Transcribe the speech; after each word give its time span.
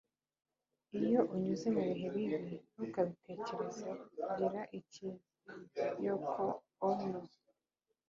iyo 1.05 1.21
unyuze 1.33 1.67
mubihe 1.75 2.07
bibi, 2.15 2.39
ntukabitekerezeho. 2.73 3.95
gira 4.35 4.61
icyiza.- 4.79 5.51
yoko 6.05 6.41
ono 6.89 7.19